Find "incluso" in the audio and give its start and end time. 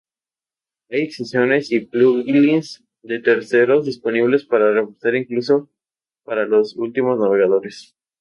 5.13-5.69